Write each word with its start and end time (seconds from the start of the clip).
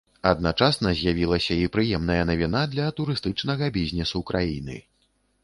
Адначасна 0.29 0.93
з'явілася 0.99 1.57
і 1.65 1.67
прыемная 1.75 2.23
навіна 2.31 2.63
для 2.73 2.87
турыстычнага 3.01 3.71
бізнесу 3.79 4.25
краіны. 4.33 4.81